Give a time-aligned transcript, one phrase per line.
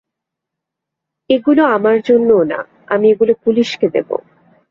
[1.29, 2.59] এগুলো আমার জন্যও না,
[2.87, 4.09] আমি এগুলা পুলিশকে দেব।